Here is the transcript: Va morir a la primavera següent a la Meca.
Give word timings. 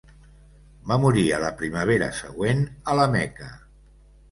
Va 0.91 0.97
morir 1.03 1.25
a 1.33 1.41
la 1.43 1.51
primavera 1.61 2.09
següent 2.23 2.65
a 2.95 2.99
la 3.03 3.09
Meca. 3.19 3.55